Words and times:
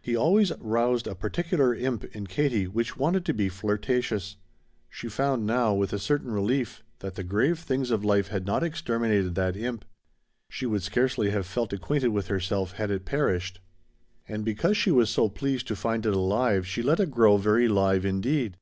He 0.00 0.16
always 0.16 0.52
roused 0.58 1.06
a 1.06 1.14
particular 1.14 1.74
imp 1.74 2.02
in 2.16 2.26
Katie 2.28 2.66
which 2.66 2.96
wanted 2.96 3.26
to 3.26 3.34
be 3.34 3.50
flirtatious. 3.50 4.38
She 4.88 5.10
found 5.10 5.44
now, 5.44 5.74
with 5.74 5.92
a 5.92 5.98
certain 5.98 6.32
relief, 6.32 6.82
that 7.00 7.14
the 7.14 7.22
grave 7.22 7.58
things 7.58 7.90
of 7.90 8.02
life 8.02 8.28
had 8.28 8.46
not 8.46 8.62
exterminated 8.62 9.34
that 9.34 9.54
imp. 9.54 9.84
She 10.48 10.64
would 10.64 10.82
scarcely 10.82 11.28
have 11.28 11.44
felt 11.44 11.74
acquainted 11.74 12.08
with 12.08 12.28
herself 12.28 12.72
had 12.80 12.90
it 12.90 13.04
perished. 13.04 13.60
And 14.26 14.46
because 14.46 14.78
she 14.78 14.90
was 14.90 15.10
so 15.10 15.28
pleased 15.28 15.66
to 15.68 15.76
find 15.76 16.06
it 16.06 16.14
alive 16.14 16.66
she 16.66 16.82
let 16.82 16.98
it 16.98 17.10
grow 17.10 17.36
very 17.36 17.68
live 17.68 18.06
indeed. 18.06 18.56